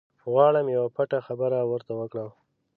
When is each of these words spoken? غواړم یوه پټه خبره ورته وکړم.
غواړم 0.31 0.67
یوه 0.75 0.89
پټه 0.95 1.19
خبره 1.27 1.59
ورته 1.71 1.91
وکړم. 1.99 2.29